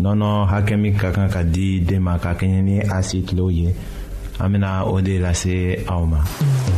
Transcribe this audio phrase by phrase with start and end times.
[0.00, 3.50] nɔnɔ hakɛ min ka kan ka di den ma ka kɛɲɛ ni a se tilew
[3.50, 3.74] ye
[4.40, 6.18] an bena o de lase aw ma.
[6.18, 6.77] Mm -hmm.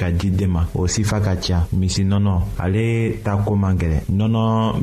[0.01, 2.33] ka di den ma o sifa ka ca misi nɔnɔ
[2.63, 4.41] ale ta ko man gɛlɛn nɔnɔ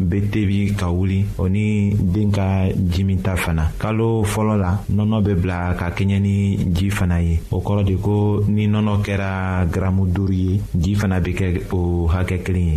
[0.08, 5.32] be tebi ka wuli o ni den ka jimita fana kalo fɔlɔ la nɔnɔ be
[5.42, 10.06] bila ka kɛɲɛ ni ji fana ye o kɔrɔ de ko ni nɔnɔ kɛra garamu
[10.14, 12.76] duru ye ji fana be kɛ o hakɛ kelen ye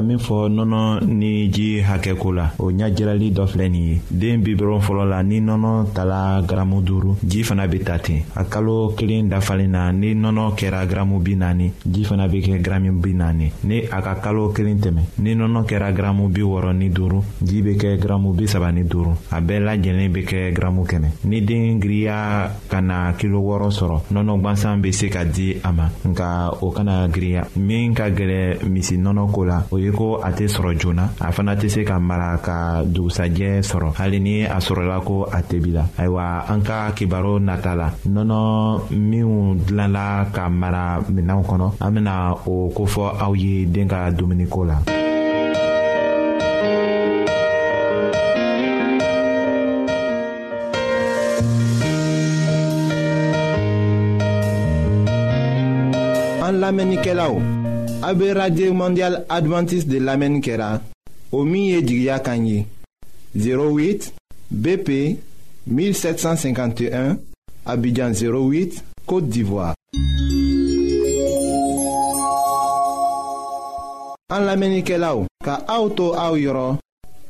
[0.02, 4.54] min fɔ nɔnɔ ni ji hakɛko la o ɲajirali dɔ filɛ nin ye den bi
[4.54, 9.28] fɔlɔ la ni nɔnɔ tala garamu duuru ji fana be ta ten a kalo kelen
[9.30, 13.50] dafalen na ni nɔnɔ kɛra garamu bi naani ji fana be kɛ garamu bi naani
[13.64, 17.62] ni a ka kalo kelen tɛmɛ ni nɔnɔ kɛra garamu bi wɔrɔ ni duuru ji
[17.62, 21.40] be kɛ garamu bi saba ni duuru a bɛɛ lajɛlen be kɛ garamu kɛmɛ ni
[21.42, 25.88] den giriya ka na kilo wɔɔrɔ sɔrɔ nɔnɔ gwansan be se ka di a ma
[26.04, 30.20] nka o kana giriya min ka gɛlɛ misi nɔnɔ ko la o ye ye ko
[30.22, 34.34] a tɛ sɔrɔ joona a fana tɛ se ka mara ka dugusajɛ sɔrɔ hali ni
[34.44, 38.40] a sɔrɔla ko a tebi la ayiwa an ka kibaru nata la nɔnɔ
[39.10, 39.30] minw
[39.66, 42.14] dilanla ka mara minanw kɔnɔ an bena
[42.46, 44.78] o kofɔ aw ye den ka dumuniko la
[56.46, 57.40] An lamenike la ou?
[58.10, 60.80] Abbe Radye Mondial Adventist de Lame Nkera
[61.30, 62.66] Omiye Djigya Kanyi
[63.36, 64.10] 08
[64.50, 64.90] BP
[65.68, 67.16] 1751
[67.66, 69.74] Abidjan 08 Kote Divoa
[74.32, 76.78] An Lame Nkela ou Ka aoutou aou yoro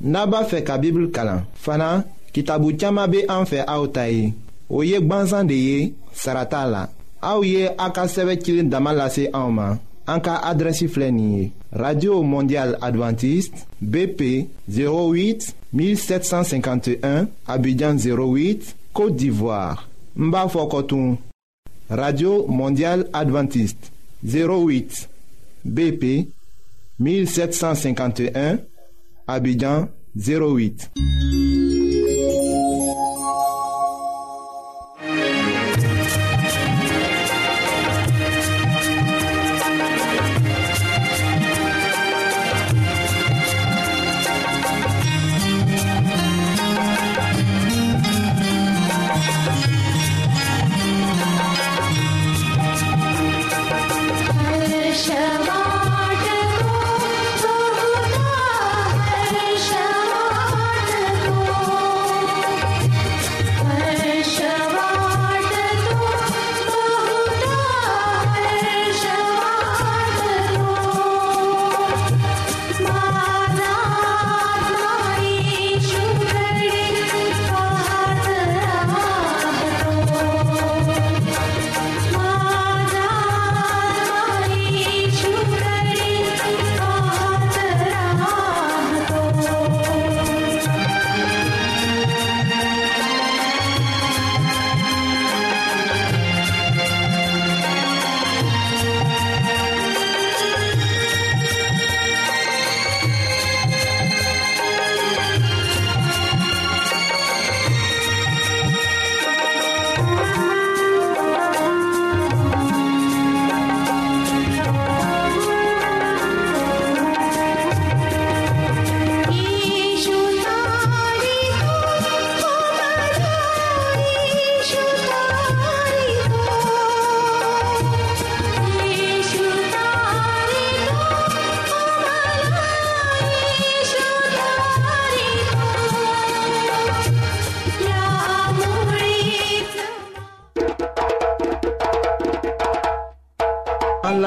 [0.01, 1.91] Naba fe kabibul kalan Fana
[2.33, 4.33] kitabu tchama be anfe aoutay
[4.71, 6.89] Oye gbansan de ye saratala
[7.21, 9.77] Aou ye akaseve kilin damalase aouman
[10.11, 10.89] En cas adresi
[11.71, 19.87] radio mondial adventiste bp 08 1751 abidjan 08 côte d'ivoire
[20.17, 21.17] mbafo b'a
[21.97, 23.93] radio mondial adventiste
[24.27, 25.09] 08
[25.65, 26.27] bp
[26.99, 28.59] 1751
[29.29, 29.87] abidjan
[30.17, 31.70] 08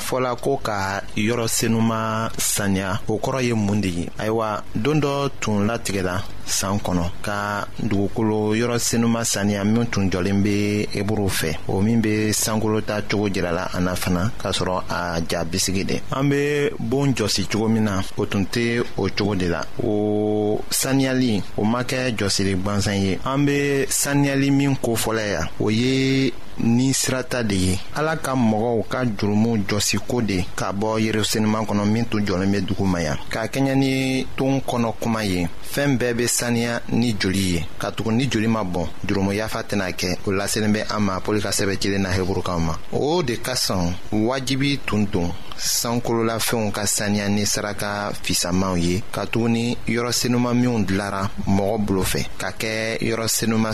[0.00, 5.30] fɔla ko ka yɔrɔ senuman saniya o kɔrɔ ye mun de ye ayiwa don dɔ
[5.40, 11.56] tun latigɛla san kɔnɔ ka dugukolo yɔrɔ senuman saniya min tun jɔlen bɛ eburu fɛ
[11.68, 15.84] o min bɛ sankolo ta cogo jirala an na fana k'a sɔrɔ a ja bisigi
[15.86, 19.62] de an bɛ bon jɔsi cogo min na o tun tɛ o cogo de la
[19.84, 25.48] o saniyali o ma kɛ jɔsiri gwansan ye an bɛ saniyali min ko fɔlɔ yan
[25.60, 30.98] o ye ni sirata de ye ala ka mɔgɔw ka jurumu jɔsiko de ka bɔ
[31.00, 35.22] yerusalema kɔnɔ min tun jɔlen bɛ dugu ma yan k'a kɛɲɛ ni ton kɔnɔ kuma
[35.24, 39.32] ye fɛɛn bɛɛ be saniya ni joli ye ka tugu ni joli ma bɔn jurumu
[39.34, 42.74] yafa tɛna kɛ o laselen bɛ an ma pɔli ka sɛbɛ cilen na heburukaw ma
[42.92, 49.76] o de ka sɔn wajibi tun don sankololafɛnw ka saniya ni saraka fisamanw ye katuguni
[49.88, 53.70] ni senuman minw dilara mɔgɔ bolo fɛ ka kɛ yɔrɔ senuman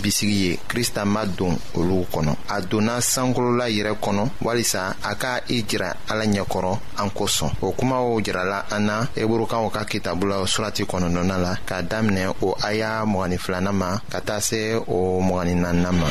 [0.00, 5.14] bisigi ye krista ma don olu olugu kɔnɔ a donna sankolola yɛrɛ kɔnɔ walisa a
[5.14, 10.24] ka i jira ala ɲɛkɔrɔ an kosɔn o kumaw jirala an na eburukaw ka kitabu
[10.28, 15.20] la surati kɔnɔnɔna la k'a daminɛ o aya mɔgɔni filanan ma ka taa se o
[15.20, 16.06] mɔgɔni naaninan ma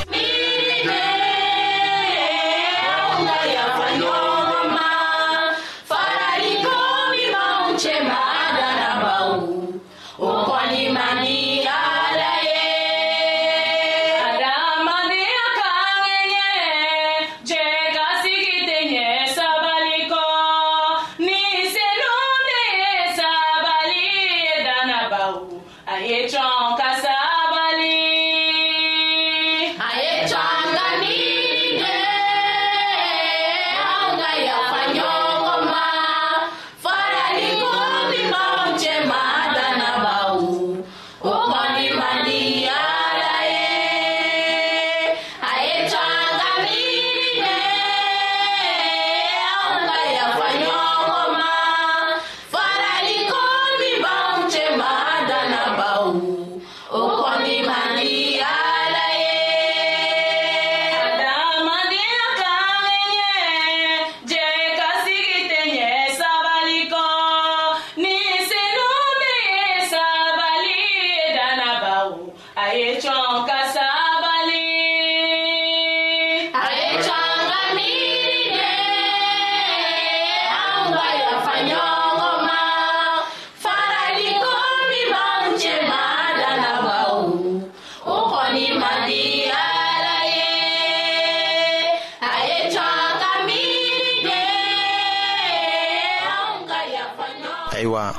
[97.86, 98.14] wa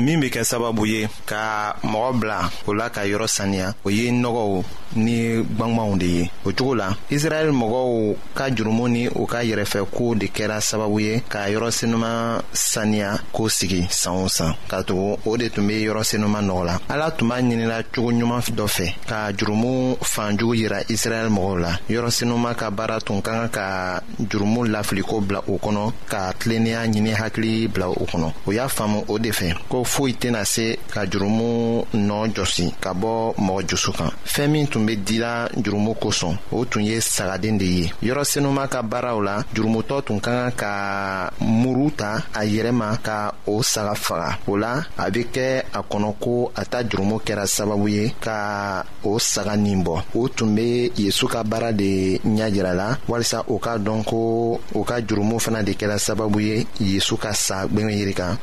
[0.00, 4.10] min be kɛ sababu ye ka mɔgɔ bila o la ka yɔrɔ saniya o ye
[4.10, 4.62] nɔgɔw
[4.96, 10.16] ni gwangwanw de ye o cogo la israɛl mɔgɔw ka jurumu ni u ka yɛrɛfɛkow
[10.18, 15.36] de kɛra sababu ye ka yɔrɔsenuman saniya k'o sigi san o san ka tugu o
[15.36, 18.94] de tun be yɔrɔsenuman senuman nɔgɔ la ala tun b'a ɲinira cogo ɲuman dɔ fɛ
[19.06, 19.96] ka jurumu
[20.36, 25.38] jugu yira israɛl mɔgɔw la yɔrɔsenuman ka baara tun ka kan ka jurumu lafiliko bila
[25.46, 29.54] o kɔnɔ ka tilennenya ɲini hakili bila o kɔnɔ o y'a faamu o de fɛ
[29.68, 33.12] ko foyi tɛna se ka jurumu nɔɔ jɔsi ka bɔ
[33.46, 37.64] mɔgɔ jusu kan fɛɛn min tun be dila jurumu kosɔn o tun ye sagaden de
[37.64, 42.72] ye yɔrɔ senuman ka baaraw la jurumutɔ tun ka kan ka muru ta a yɛrɛ
[42.72, 46.82] ma ka o saga faga o la a be kɛ a kɔnɔ ko a ta
[46.82, 51.72] jurumu kɛra sababu ye ka o saga nin bɔ o tun be yezu ka baara
[51.72, 56.64] de ɲajirala walisa o k'a dɔn ko o ka jurumu fana de kɛra sababu ye
[56.80, 58.36] yezu ka sa gwɛngɛ yiri kan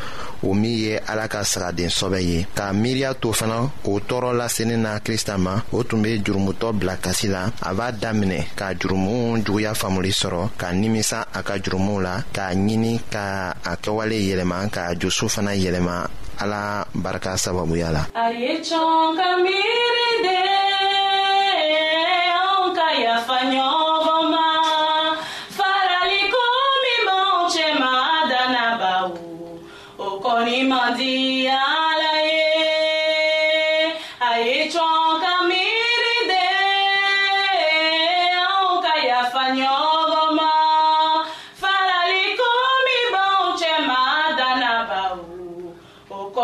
[0.44, 4.82] o min ye ala ka sagaden sɔbɛ ye k'a miiriya to fana o tɔɔrɔ lasenin
[4.84, 9.72] na krista ma o tun be jurumutɔ bila kasi la a b'a daminɛ ka juguya
[9.82, 14.84] faamuli sɔrɔ ka nimisa a ka jurumuw la k'a ɲini ka a kɛwale yɛlɛma ka
[15.02, 15.98] josu fana yɛlɛma
[16.42, 18.32] ala barika sababuya la ka
[23.04, 23.91] yafa ɲɔgɔn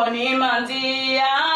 [0.07, 1.46] I'm ni manzia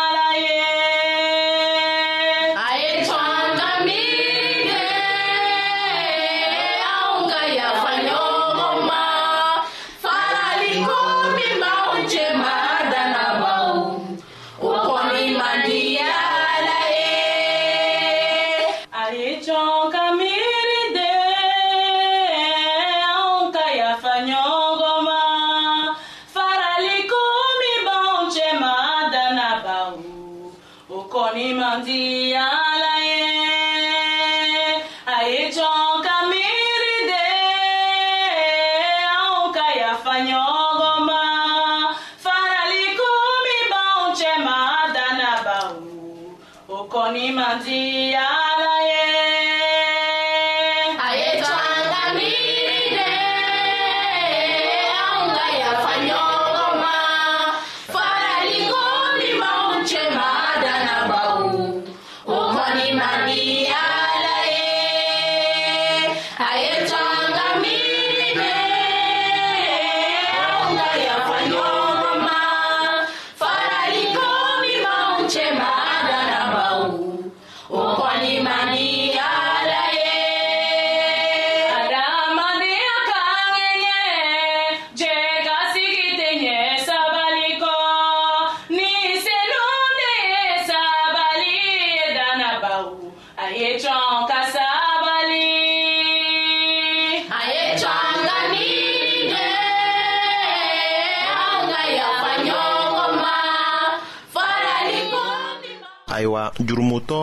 [106.11, 107.19] ayiwa jurumutɔ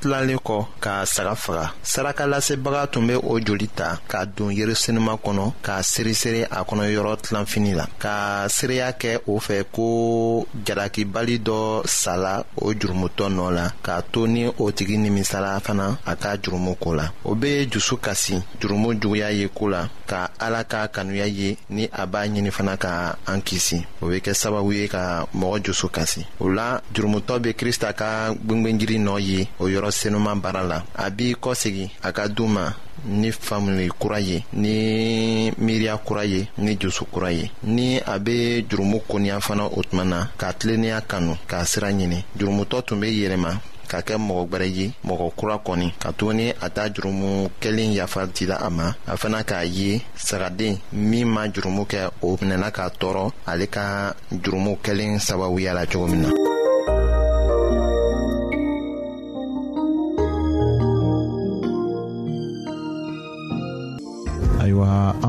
[0.00, 5.16] tilalen kɔ ka saga faga saraka lasebaga tun be o joli ta ka don yerisenima
[5.24, 11.38] kɔnɔ k'a seresere a kɔnɔ yɔrɔ tilanfini la ka seereya kɛ o fɛ ko jalakibali
[11.40, 16.36] dɔ sala o jurumutɔ nɔ la k'a to ni o tigi nimisala fana a ka
[16.36, 20.86] jurumu ko la o be dusu kasi jurumu juguya ye koo la ka ala ka
[20.88, 24.88] kanuya ye ni a b'a ɲini fana ka an kisi o be kɛ sababu ye
[24.88, 29.68] ka mɔgɔ jusu kasi o la jurumutɔ be krista ka gwengwenjiri gwengwengiri nɔ ye o
[29.68, 32.72] yɔrɔ senuman baara la a b'i kɔsegi a ka duu ma
[33.04, 38.64] ni famili kura ye ni miiriya kura ye ni jusu kura ye ni a be
[38.68, 43.06] jurumu koniya fana o tuma na k'a tilennenya kanu k'a sira ɲini jurumutɔ tun be
[43.08, 47.92] yɛlɛma ka kɛ mɔgɔ gwɛrɛ ye mɔgɔ kura kɔni ka tuguni a ta jurumu kelen
[47.92, 52.70] yafa dila a ma a fana k'a ye sagaden min ma jurumu kɛ o minɛna
[52.72, 56.30] k'a tɔɔrɔ ale ka jurumu kelen sababuya la cogo min na